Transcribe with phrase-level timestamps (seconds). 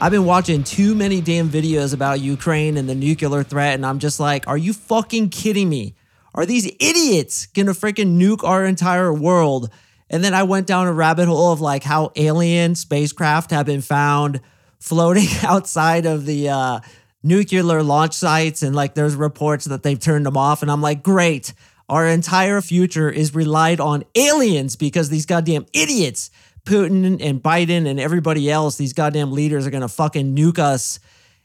[0.00, 3.98] I've been watching too many damn videos about Ukraine and the nuclear threat, and I'm
[3.98, 5.96] just like, are you fucking kidding me?
[6.36, 9.70] Are these idiots gonna freaking nuke our entire world?
[10.08, 13.80] And then I went down a rabbit hole of like how alien spacecraft have been
[13.80, 14.40] found
[14.78, 16.80] floating outside of the uh,
[17.24, 20.62] nuclear launch sites, and like there's reports that they've turned them off.
[20.62, 21.52] And I'm like, great
[21.88, 26.30] our entire future is relied on aliens because these goddamn idiots,
[26.68, 31.00] Putin and Biden and everybody else, these goddamn leaders are gonna fucking nuke us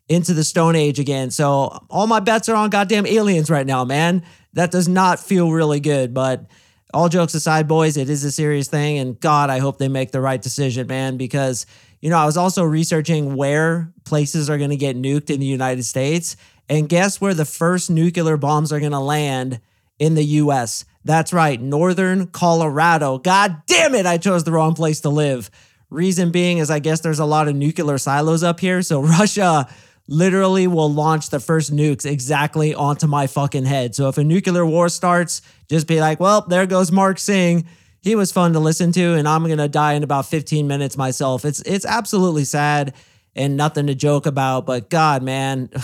[0.10, 1.32] into the Stone Age again.
[1.32, 4.24] So all my bets are on goddamn aliens right now, man.
[4.54, 6.46] That does not feel really good, but
[6.94, 8.98] all jokes aside, boys, it is a serious thing.
[8.98, 11.66] And God, I hope they make the right decision, man, because,
[12.02, 15.46] you know, I was also researching where places are going to get nuked in the
[15.46, 16.36] United States.
[16.70, 19.60] And guess where the first nuclear bombs are going to land?
[20.00, 20.86] in the US.
[21.06, 23.18] That's right, Northern Colorado.
[23.18, 25.50] God damn it, I chose the wrong place to live.
[25.90, 28.82] Reason being is I guess there's a lot of nuclear silos up here.
[28.82, 29.68] So Russia
[30.08, 33.96] literally will launch the first nukes exactly onto my fucking head.
[33.96, 37.66] So if a nuclear war starts, just be like, well, there goes Mark Sing.
[38.02, 41.46] He was fun to listen to, and I'm gonna die in about 15 minutes myself.
[41.46, 42.94] It's it's absolutely sad
[43.36, 45.70] and nothing to joke about, but God, man.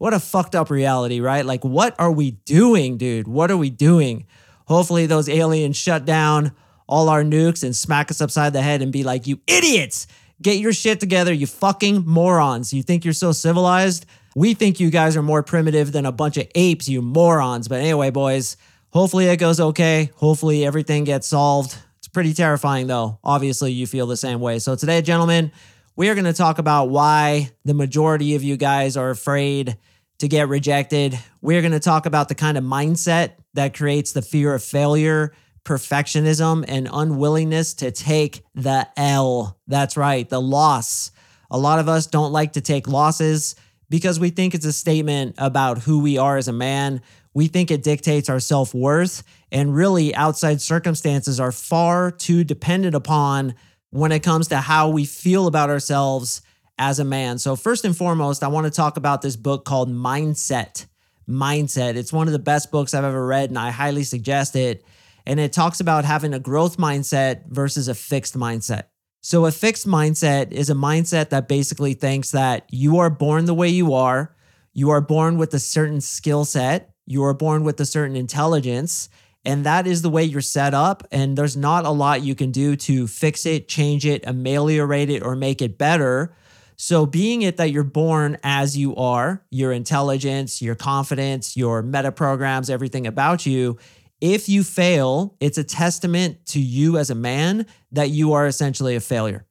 [0.00, 1.44] What a fucked up reality, right?
[1.44, 3.26] Like, what are we doing, dude?
[3.26, 4.26] What are we doing?
[4.68, 6.52] Hopefully, those aliens shut down
[6.86, 10.06] all our nukes and smack us upside the head and be like, you idiots,
[10.42, 12.74] get your shit together, you fucking morons.
[12.74, 14.04] You think you're so civilized?
[14.36, 17.66] We think you guys are more primitive than a bunch of apes, you morons.
[17.66, 18.58] But anyway, boys,
[18.90, 20.10] hopefully it goes okay.
[20.16, 21.74] Hopefully everything gets solved.
[21.96, 23.18] It's pretty terrifying, though.
[23.24, 24.58] Obviously, you feel the same way.
[24.58, 25.50] So, today, gentlemen,
[25.96, 29.78] we are going to talk about why the majority of you guys are afraid
[30.18, 31.18] to get rejected.
[31.40, 35.32] We're going to talk about the kind of mindset that creates the fear of failure,
[35.64, 39.58] perfectionism, and unwillingness to take the L.
[39.66, 41.12] That's right, the loss.
[41.50, 43.54] A lot of us don't like to take losses
[43.90, 47.00] because we think it's a statement about who we are as a man.
[47.32, 52.94] We think it dictates our self worth, and really, outside circumstances are far too dependent
[52.94, 53.54] upon
[53.90, 56.42] when it comes to how we feel about ourselves
[56.78, 57.38] as a man.
[57.38, 60.86] So, first and foremost, I want to talk about this book called Mindset.
[61.28, 61.96] Mindset.
[61.96, 64.84] It's one of the best books I've ever read, and I highly suggest it.
[65.26, 68.84] And it talks about having a growth mindset versus a fixed mindset.
[69.20, 73.54] So, a fixed mindset is a mindset that basically thinks that you are born the
[73.54, 74.34] way you are,
[74.72, 79.08] you are born with a certain skill set, you are born with a certain intelligence,
[79.44, 81.06] and that is the way you're set up.
[81.10, 85.22] And there's not a lot you can do to fix it, change it, ameliorate it,
[85.22, 86.34] or make it better.
[86.80, 92.12] So, being it that you're born as you are, your intelligence, your confidence, your meta
[92.12, 93.78] programs, everything about you,
[94.20, 98.94] if you fail, it's a testament to you as a man that you are essentially
[98.94, 99.44] a failure.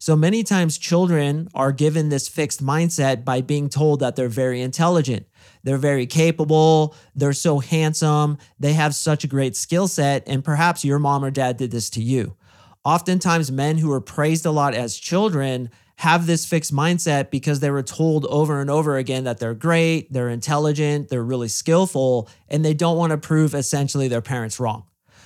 [0.00, 4.60] So many times children are given this fixed mindset by being told that they're very
[4.60, 5.26] intelligent.
[5.62, 6.96] They're very capable.
[7.14, 8.38] They're so handsome.
[8.58, 10.24] They have such a great skill set.
[10.26, 12.36] And perhaps your mom or dad did this to you.
[12.84, 15.70] Oftentimes, men who are praised a lot as children
[16.02, 20.12] have this fixed mindset because they were told over and over again that they're great,
[20.12, 24.82] they're intelligent, they're really skillful, and they don't want to prove essentially their parents wrong.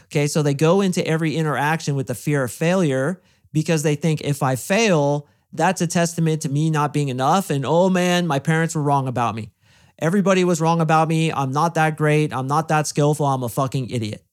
[0.08, 3.22] Okay, so they go into every interaction with the fear of failure
[3.54, 7.48] because they think if I fail, that's a testament to me not being enough.
[7.48, 9.52] And oh man, my parents were wrong about me.
[9.98, 11.32] Everybody was wrong about me.
[11.32, 12.34] I'm not that great.
[12.34, 13.24] I'm not that skillful.
[13.24, 14.25] I'm a fucking idiot.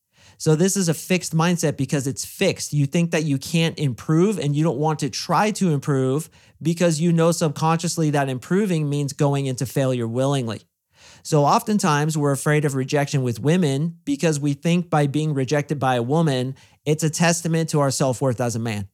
[0.44, 2.74] So this is a fixed mindset because it's fixed.
[2.74, 6.30] You think that you can't improve and you don't want to try to improve
[6.62, 10.64] because you know subconsciously that improving means going into failure willingly.
[11.24, 15.96] So oftentimes we're afraid of rejection with women because we think by being rejected by
[15.96, 18.90] a woman, it's a testament to our self worth as a man.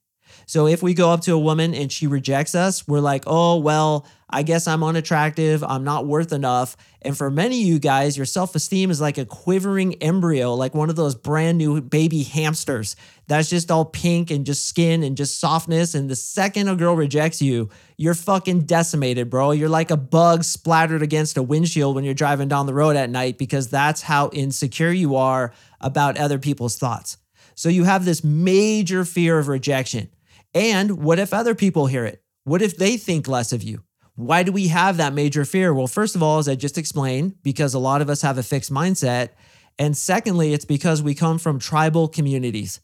[0.46, 3.58] So if we go up to a woman and she rejects us, we're like, oh,
[3.58, 5.64] well, I guess I'm unattractive.
[5.64, 6.76] I'm not worth enough.
[7.02, 10.72] And for many of you guys, your self esteem is like a quivering embryo, like
[10.74, 12.94] one of those brand new baby hamsters
[13.26, 15.94] that's just all pink and just skin and just softness.
[15.94, 19.52] And the second a girl rejects you, you're fucking decimated, bro.
[19.52, 23.10] You're like a bug splattered against a windshield when you're driving down the road at
[23.10, 27.18] night because that's how insecure you are about other people's thoughts.
[27.54, 30.10] So you have this major fear of rejection.
[30.54, 32.22] And what if other people hear it?
[32.44, 33.84] What if they think less of you?
[34.20, 35.72] Why do we have that major fear?
[35.72, 38.42] Well, first of all, as I just explained, because a lot of us have a
[38.42, 39.30] fixed mindset.
[39.78, 42.80] And secondly, it's because we come from tribal communities.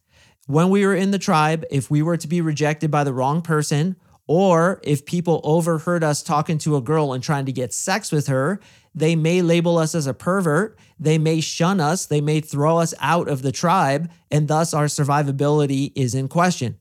[0.47, 3.43] When we were in the tribe, if we were to be rejected by the wrong
[3.43, 3.97] person,
[4.27, 8.29] or if people overheard us talking to a girl and trying to get sex with
[8.29, 8.59] her,
[8.95, 10.79] they may label us as a pervert.
[10.99, 12.07] They may shun us.
[12.07, 14.11] They may throw us out of the tribe.
[14.31, 16.81] And thus, our survivability is in question.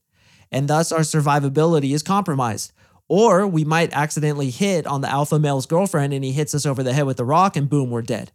[0.50, 2.72] And thus, our survivability is compromised.
[3.07, 6.81] Or we might accidentally hit on the alpha male's girlfriend and he hits us over
[6.81, 8.31] the head with a rock and boom, we're dead.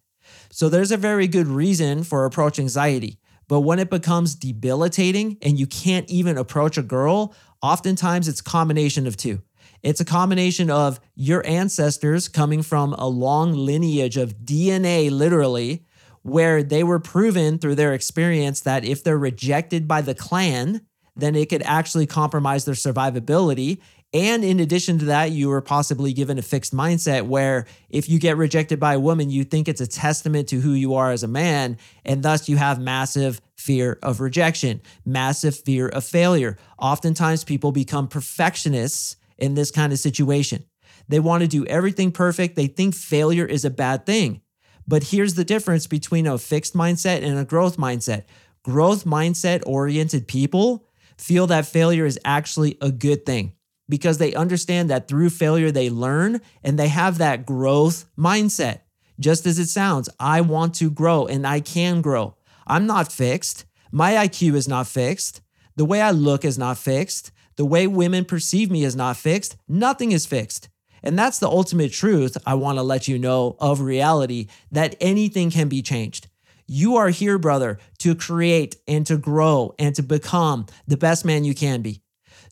[0.51, 3.19] So there's a very good reason for approach anxiety.
[3.49, 9.09] But when it becomes debilitating and you can't even approach a girl, oftentimes it's combination
[9.09, 9.43] of two.
[9.83, 15.85] It's a combination of your ancestors coming from a long lineage of DNA, literally,
[16.23, 20.83] where they were proven through their experience that if they're rejected by the clan,
[21.17, 23.81] then it could actually compromise their survivability.
[24.13, 28.19] And in addition to that, you were possibly given a fixed mindset where if you
[28.19, 31.23] get rejected by a woman, you think it's a testament to who you are as
[31.23, 31.79] a man.
[32.05, 36.59] And thus you have massive fear of rejection, massive fear of failure.
[36.79, 40.65] Oftentimes people become perfectionists in this kind of situation.
[41.09, 42.57] They want to do everything perfect.
[42.57, 44.41] They think failure is a bad thing.
[44.89, 48.25] But here's the difference between a fixed mindset and a growth mindset.
[48.65, 53.53] Growth mindset oriented people feel that failure is actually a good thing
[53.91, 58.81] because they understand that through failure they learn and they have that growth mindset.
[59.19, 62.37] Just as it sounds, I want to grow and I can grow.
[62.67, 63.67] I'm not fixed.
[63.93, 65.43] My IQ is not fixed.
[65.77, 67.33] The way I look is not fixed.
[67.57, 69.57] The way women perceive me is not fixed.
[69.69, 70.71] Nothing is fixed.
[71.03, 75.51] And that's the ultimate truth I want to let you know of reality that anything
[75.51, 76.29] can be changed.
[76.67, 81.45] You are here, brother, to create and to grow and to become the best man
[81.45, 82.03] you can be.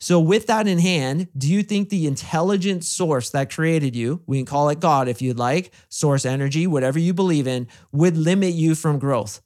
[0.01, 4.37] So, with that in hand, do you think the intelligent source that created you, we
[4.37, 8.53] can call it God if you'd like, source energy, whatever you believe in, would limit
[8.53, 9.41] you from growth?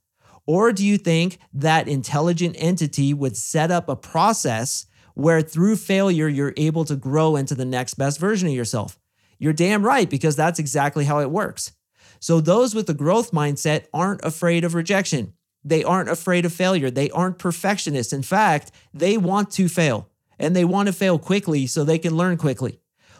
[0.46, 4.86] Or do you think that intelligent entity would set up a process
[5.16, 9.00] where through failure, you're able to grow into the next best version of yourself?
[9.40, 11.72] You're damn right, because that's exactly how it works.
[12.20, 15.34] So, those with a growth mindset aren't afraid of rejection.
[15.64, 16.92] They aren't afraid of failure.
[16.92, 18.14] They aren't perfectionists.
[18.14, 20.10] In fact, they want to fail
[20.44, 22.80] and they want to fail quickly so they can learn quickly.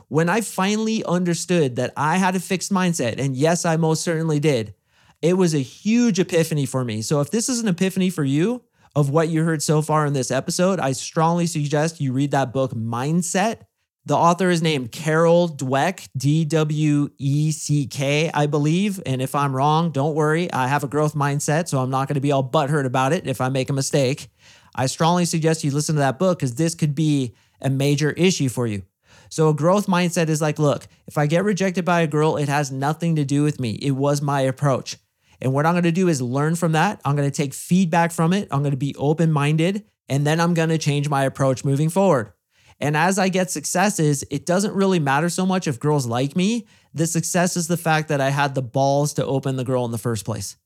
[0.10, 4.40] When I finally understood that I had a fixed mindset, and yes, I most certainly
[4.40, 4.76] did,
[5.22, 7.02] it was a huge epiphany for me.
[7.02, 8.64] So if this is an epiphany for you
[8.96, 12.54] of what you heard so far in this episode, I strongly suggest you read that
[12.54, 13.62] book, Mindset.
[14.06, 19.02] The author is named Carol Dweck, D W E C K, I believe.
[19.06, 20.52] And if I'm wrong, don't worry.
[20.52, 23.26] I have a growth mindset, so I'm not going to be all butthurt about it
[23.28, 24.28] if I make a mistake.
[24.76, 28.50] I strongly suggest you listen to that book because this could be a major issue
[28.50, 28.84] for you.
[29.30, 32.50] So, a growth mindset is like, look, if I get rejected by a girl, it
[32.50, 33.72] has nothing to do with me.
[33.82, 34.98] It was my approach.
[35.42, 37.02] And what I'm going to do is learn from that.
[37.04, 38.48] I'm going to take feedback from it.
[38.52, 39.86] I'm going to be open minded.
[40.08, 42.34] And then I'm going to change my approach moving forward.
[42.80, 46.68] And as I get successes, it doesn't really matter so much if girls like me.
[46.94, 49.92] The success is the fact that I had the balls to open the girl in
[49.92, 50.58] the first place.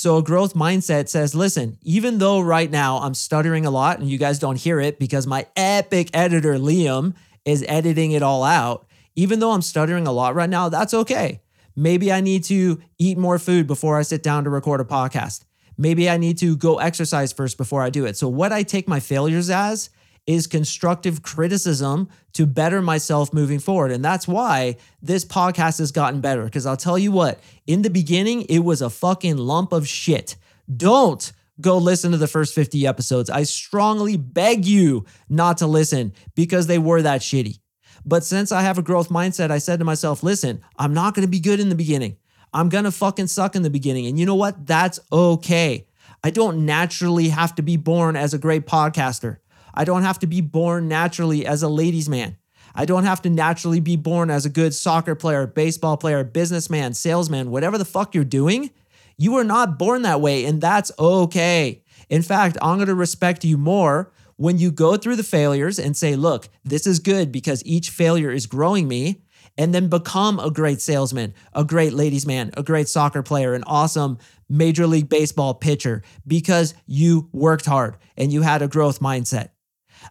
[0.00, 4.08] So a growth mindset says, listen, even though right now I'm stuttering a lot and
[4.08, 7.12] you guys don't hear it because my epic editor, Liam,
[7.44, 11.42] is editing it all out, even though I'm stuttering a lot right now, that's okay.
[11.76, 15.44] Maybe I need to eat more food before I sit down to record a podcast.
[15.76, 18.16] Maybe I need to go exercise first before I do it.
[18.16, 19.90] So, what I take my failures as
[20.26, 23.90] is constructive criticism to better myself moving forward.
[23.90, 26.44] And that's why this podcast has gotten better.
[26.44, 30.36] Because I'll tell you what, in the beginning, it was a fucking lump of shit.
[30.74, 33.28] Don't go listen to the first 50 episodes.
[33.28, 37.58] I strongly beg you not to listen because they were that shitty.
[38.04, 41.26] But since I have a growth mindset, I said to myself, listen, I'm not going
[41.26, 42.16] to be good in the beginning.
[42.52, 44.06] I'm going to fucking suck in the beginning.
[44.06, 44.66] And you know what?
[44.66, 45.86] That's okay.
[46.22, 49.38] I don't naturally have to be born as a great podcaster.
[49.74, 52.36] I don't have to be born naturally as a ladies' man.
[52.74, 56.94] I don't have to naturally be born as a good soccer player, baseball player, businessman,
[56.94, 58.70] salesman, whatever the fuck you're doing.
[59.16, 61.82] You are not born that way, and that's okay.
[62.08, 66.16] In fact, I'm gonna respect you more when you go through the failures and say,
[66.16, 69.22] look, this is good because each failure is growing me,
[69.58, 73.64] and then become a great salesman, a great ladies' man, a great soccer player, an
[73.66, 74.16] awesome
[74.48, 79.50] Major League Baseball pitcher because you worked hard and you had a growth mindset.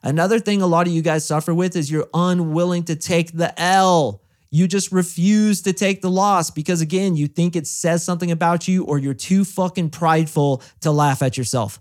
[0.03, 3.60] Another thing a lot of you guys suffer with is you're unwilling to take the
[3.60, 4.22] L.
[4.51, 8.67] You just refuse to take the loss because, again, you think it says something about
[8.67, 11.79] you or you're too fucking prideful to laugh at yourself.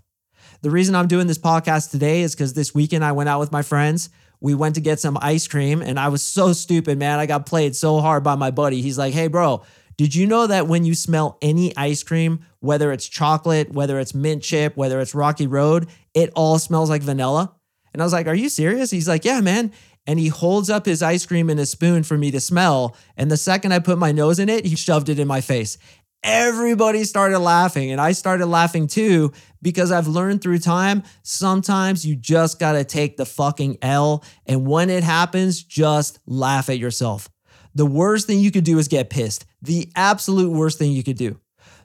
[0.61, 3.51] The reason I'm doing this podcast today is because this weekend I went out with
[3.51, 4.09] my friends.
[4.41, 7.19] we went to get some ice cream and I was so stupid, man.
[7.19, 8.81] I got played so hard by my buddy.
[8.81, 9.63] He's like, hey, bro,
[9.97, 14.13] did you know that when you smell any ice cream, whether it's chocolate, whether it's
[14.13, 17.53] mint chip, whether it's Rocky Road, it all smells like vanilla?
[17.93, 18.91] And I was like, are you serious?
[18.91, 19.71] He's like, yeah, man.
[20.07, 22.95] And he holds up his ice cream in a spoon for me to smell.
[23.15, 25.77] And the second I put my nose in it, he shoved it in my face
[26.23, 29.31] everybody started laughing and I started laughing too
[29.61, 34.67] because I've learned through time sometimes you just got to take the fucking L and
[34.67, 37.29] when it happens just laugh at yourself.
[37.73, 39.45] The worst thing you could do is get pissed.
[39.61, 41.39] The absolute worst thing you could do.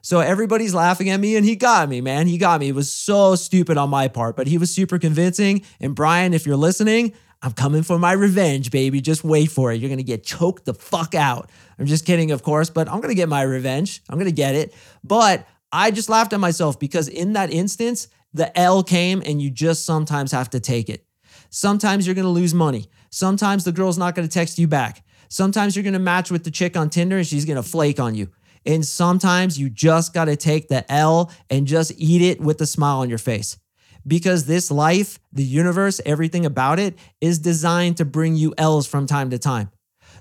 [0.05, 2.27] So everybody's laughing at me and he got me, man.
[2.27, 2.67] He got me.
[2.67, 5.63] It was so stupid on my part, but he was super convincing.
[5.79, 9.01] And Brian, if you're listening, I'm coming for my revenge, baby.
[9.01, 9.81] Just wait for it.
[9.81, 11.49] You're going to get choked the fuck out.
[11.79, 14.03] I'm just kidding, of course, but I'm going to get my revenge.
[14.07, 14.75] I'm going to get it.
[15.03, 19.49] But I just laughed at myself because in that instance, the L came and you
[19.49, 21.03] just sometimes have to take it.
[21.49, 22.91] Sometimes you're going to lose money.
[23.09, 25.03] Sometimes the girl's not going to text you back.
[25.29, 27.99] Sometimes you're going to match with the chick on Tinder and she's going to flake
[27.99, 28.29] on you.
[28.65, 32.65] And sometimes you just got to take the L and just eat it with a
[32.65, 33.57] smile on your face
[34.07, 39.05] because this life, the universe, everything about it is designed to bring you L's from
[39.05, 39.71] time to time.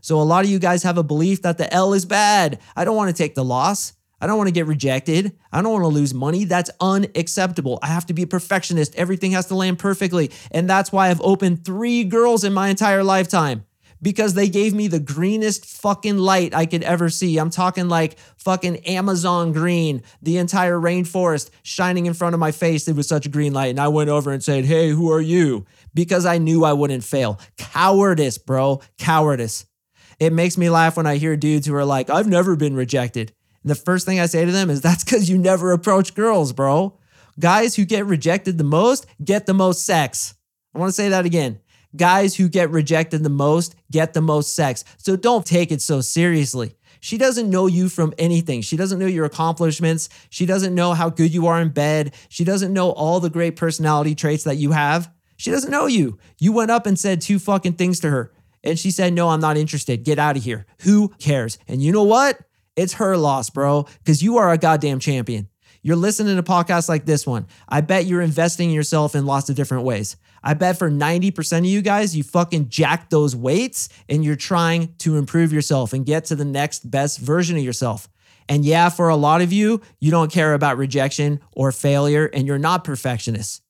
[0.01, 2.61] So a lot of you guys have a belief that the L is bad.
[2.77, 3.95] I don't want to take the loss.
[4.21, 5.37] I don't want to get rejected.
[5.53, 6.45] I don't want to lose money.
[6.45, 7.79] That's unacceptable.
[7.83, 8.95] I have to be a perfectionist.
[8.95, 10.31] Everything has to land perfectly.
[10.51, 13.67] And that's why I've opened three girls in my entire lifetime
[14.05, 17.39] because they gave me the greenest fucking light I could ever see.
[17.39, 22.87] I'm talking like fucking Amazon green, the entire rainforest shining in front of my face.
[22.87, 23.71] It was such a green light.
[23.71, 25.65] And I went over and said, Hey, who are you?
[25.95, 27.41] Because I knew I wouldn't fail.
[27.57, 28.83] Cowardice, bro.
[28.99, 29.65] Cowardice.
[30.21, 33.33] It makes me laugh when I hear dudes who are like, I've never been rejected.
[33.63, 36.53] And the first thing I say to them is, That's because you never approach girls,
[36.53, 36.99] bro.
[37.41, 40.35] Guys who get rejected the most get the most sex.
[40.75, 41.61] I want to say that again
[41.97, 44.85] guys who get rejected the most get the most sex.
[44.99, 46.77] So don't take it so seriously.
[47.01, 48.63] She doesn't know you from anything.
[48.63, 50.09] She doesn't know your accomplishments.
[50.31, 52.15] She doesn't know how good you are in bed.
[52.31, 55.13] She doesn't know all the great personality traits that you have.
[55.37, 56.19] She doesn't know you.
[56.39, 58.33] You went up and said two fucking things to her.
[58.63, 60.03] And she said, No, I'm not interested.
[60.05, 60.65] Get out of here.
[60.81, 61.59] Who cares?
[61.69, 62.41] And you know what?
[62.75, 65.49] It's her loss, bro, because you are a goddamn champion.
[65.87, 67.47] You're listening to podcasts like this one.
[67.69, 70.17] I bet you're investing in yourself in lots of different ways.
[70.43, 74.95] I bet for 90% of you guys, you fucking jack those weights and you're trying
[75.01, 78.09] to improve yourself and get to the next best version of yourself.
[78.49, 82.47] And yeah, for a lot of you, you don't care about rejection or failure and
[82.47, 83.61] you're not perfectionists.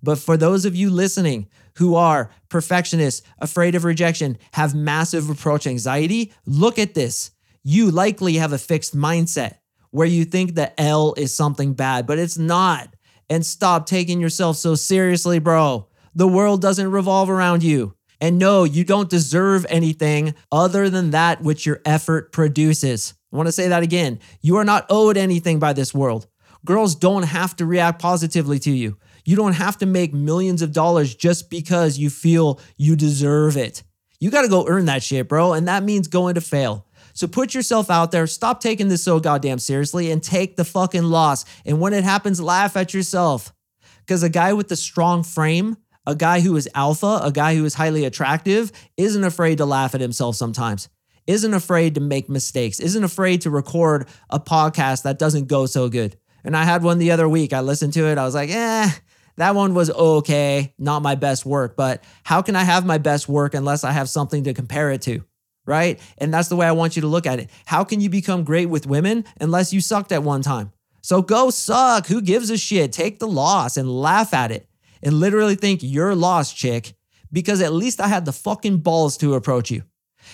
[0.00, 5.66] But for those of you listening who are perfectionists, afraid of rejection, have massive approach
[5.66, 7.32] anxiety, look at this.
[7.64, 9.56] You likely have a fixed mindset
[9.94, 12.92] where you think the L is something bad, but it's not.
[13.30, 15.86] And stop taking yourself so seriously, bro.
[16.16, 17.94] The world doesn't revolve around you.
[18.20, 23.14] And no, you don't deserve anything other than that which your effort produces.
[23.32, 24.18] I want to say that again.
[24.40, 26.26] You are not owed anything by this world.
[26.64, 28.98] Girls don't have to react positively to you.
[29.24, 33.84] You don't have to make millions of dollars just because you feel you deserve it.
[34.18, 35.52] You got to go earn that shit, bro.
[35.52, 36.84] And that means going to fail.
[37.14, 41.04] So put yourself out there, stop taking this so goddamn seriously, and take the fucking
[41.04, 41.44] loss.
[41.64, 43.52] And when it happens, laugh at yourself.
[44.00, 47.64] Because a guy with a strong frame, a guy who is alpha, a guy who
[47.64, 50.88] is highly attractive, isn't afraid to laugh at himself sometimes,
[51.26, 55.88] isn't afraid to make mistakes, isn't afraid to record a podcast that doesn't go so
[55.88, 56.16] good.
[56.42, 57.52] And I had one the other week.
[57.52, 58.18] I listened to it.
[58.18, 58.90] I was like, eh,
[59.36, 61.76] that one was okay, not my best work.
[61.76, 65.00] But how can I have my best work unless I have something to compare it
[65.02, 65.24] to?
[65.66, 66.00] Right?
[66.18, 67.50] And that's the way I want you to look at it.
[67.66, 70.72] How can you become great with women unless you sucked at one time?
[71.00, 72.06] So go suck.
[72.06, 72.92] Who gives a shit?
[72.92, 74.66] Take the loss and laugh at it
[75.02, 76.94] and literally think you're lost, chick,
[77.30, 79.82] because at least I had the fucking balls to approach you.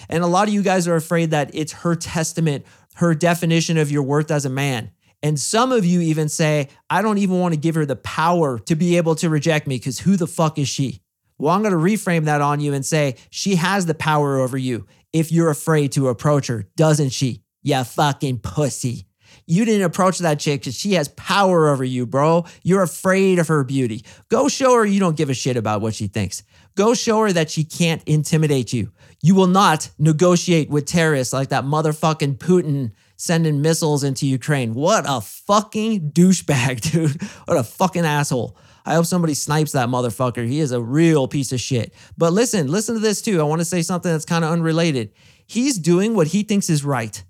[0.09, 3.91] And a lot of you guys are afraid that it's her testament, her definition of
[3.91, 4.93] your worth as a man.
[5.23, 8.59] And some of you even say, I don't even want to give her the power
[8.61, 11.03] to be able to reject me because who the fuck is she?
[11.37, 14.57] Well, I'm going to reframe that on you and say, she has the power over
[14.57, 17.43] you if you're afraid to approach her, doesn't she?
[17.62, 19.07] Yeah, fucking pussy.
[19.47, 22.45] You didn't approach that chick because she has power over you, bro.
[22.62, 24.05] You're afraid of her beauty.
[24.29, 26.43] Go show her you don't give a shit about what she thinks.
[26.76, 28.93] Go show her that she can't intimidate you.
[29.23, 34.73] You will not negotiate with terrorists like that motherfucking Putin sending missiles into Ukraine.
[34.73, 37.23] What a fucking douchebag, dude.
[37.47, 38.57] What a fucking asshole.
[38.85, 40.47] I hope somebody snipes that motherfucker.
[40.47, 41.93] He is a real piece of shit.
[42.17, 43.41] But listen, listen to this too.
[43.41, 45.13] I want to say something that's kind of unrelated.
[45.47, 47.23] He's doing what he thinks is right.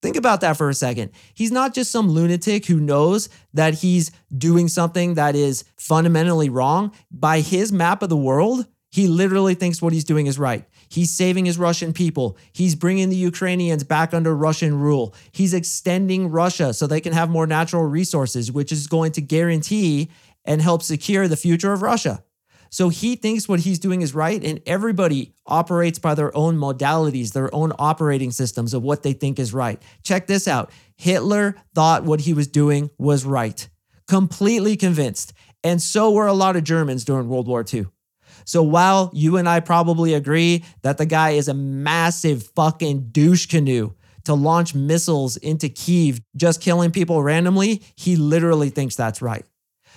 [0.00, 1.10] Think about that for a second.
[1.34, 6.92] He's not just some lunatic who knows that he's doing something that is fundamentally wrong.
[7.10, 10.64] By his map of the world, He literally thinks what he's doing is right.
[10.88, 12.38] He's saving his Russian people.
[12.52, 15.14] He's bringing the Ukrainians back under Russian rule.
[15.30, 20.08] He's extending Russia so they can have more natural resources, which is going to guarantee
[20.48, 22.24] and help secure the future of Russia.
[22.70, 27.32] So he thinks what he's doing is right, and everybody operates by their own modalities,
[27.32, 29.80] their own operating systems of what they think is right.
[30.02, 33.68] Check this out Hitler thought what he was doing was right,
[34.08, 35.32] completely convinced.
[35.62, 37.86] And so were a lot of Germans during World War II.
[38.44, 43.46] So while you and I probably agree that the guy is a massive fucking douche
[43.46, 43.92] canoe
[44.24, 49.44] to launch missiles into Kiev, just killing people randomly, he literally thinks that's right.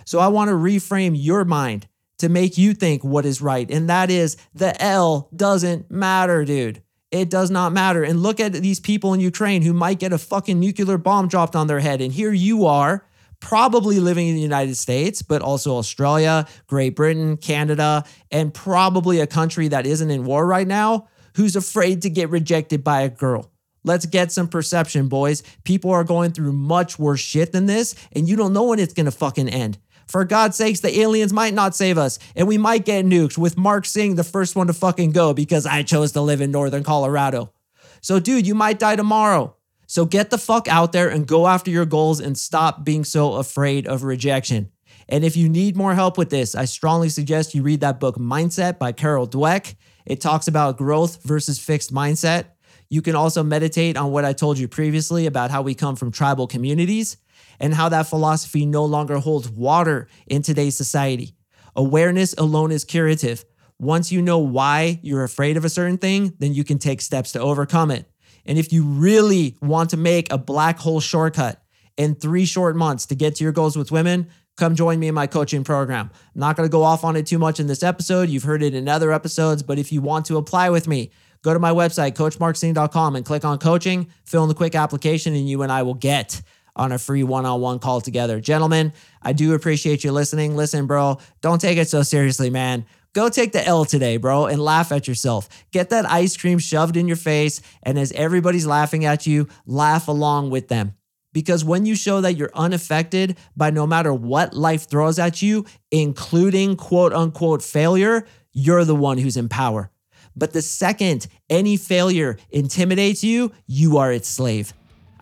[0.06, 1.88] So I want to reframe your mind
[2.20, 3.70] to make you think what is right.
[3.70, 6.84] And that is the L doesn't matter, dude.
[7.10, 8.04] It does not matter.
[8.04, 11.56] And look at these people in Ukraine who might get a fucking nuclear bomb dropped
[11.56, 12.00] on their head.
[12.00, 13.06] And here you are,
[13.42, 19.28] probably living in the United States, but also Australia, Great Britain, Canada, and probably a
[19.28, 23.52] country that isn't in war right now who's afraid to get rejected by a girl.
[23.84, 25.42] Let's get some perception, boys.
[25.64, 28.94] People are going through much worse shit than this, and you don't know when it's
[28.94, 29.80] gonna fucking end.
[30.08, 33.58] For God's sakes, the aliens might not save us, and we might get nuked with
[33.58, 36.84] Mark Sing the first one to fucking go because I chose to live in northern
[36.84, 37.54] Colorado.
[38.02, 39.56] So, dude, you might die tomorrow.
[39.92, 43.34] So get the fuck out there and go after your goals and stop being so
[43.34, 44.72] afraid of rejection.
[45.10, 48.16] And if you need more help with this, I strongly suggest you read that book,
[48.16, 49.76] Mindset by Carol Dweck.
[50.06, 52.46] It talks about growth versus fixed mindset.
[52.90, 56.12] You can also meditate on what I told you previously about how we come from
[56.12, 57.18] tribal communities
[57.62, 61.36] and how that philosophy no longer holds water in today's society.
[61.76, 63.46] Awareness alone is curative.
[63.80, 67.32] Once you know why you're afraid of a certain thing, then you can take steps
[67.32, 68.06] to overcome it.
[68.46, 71.64] And if you really want to make a black hole shortcut
[71.98, 74.28] in three short months to get to your goals with women,
[74.58, 76.10] come join me in my coaching program.
[76.14, 78.30] I'm not going to go off on it too much in this episode.
[78.30, 81.12] You've heard it in other episodes, but if you want to apply with me,
[81.44, 85.48] go to my website, coachmarksing.com, and click on coaching, fill in the quick application, and
[85.48, 86.42] you and I will get
[86.76, 88.40] on a free one on one call together.
[88.40, 90.56] Gentlemen, I do appreciate you listening.
[90.56, 92.86] Listen, bro, don't take it so seriously, man.
[93.14, 95.50] Go take the L today, bro, and laugh at yourself.
[95.72, 97.62] Get that ice cream shoved in your face.
[97.84, 100.96] And as everybody's laughing at you, laugh along with them.
[101.34, 105.66] Because when you show that you're unaffected by no matter what life throws at you,
[105.90, 109.92] including quote unquote failure, you're the one who's in power.
[110.36, 114.74] But the second any failure intimidates you, you are its slave.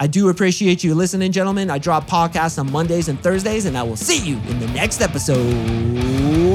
[0.02, 1.70] I do appreciate you listening, gentlemen.
[1.70, 5.02] I drop podcasts on Mondays and Thursdays, and I will see you in the next
[5.02, 6.49] episode.